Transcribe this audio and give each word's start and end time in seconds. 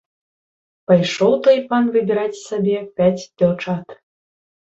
Пайшоў 0.91 1.33
той 1.47 1.57
пан 1.73 1.83
выбіраць 1.97 2.39
сабе 2.47 2.77
пяць 3.01 3.23
дзяўчат. 3.37 3.87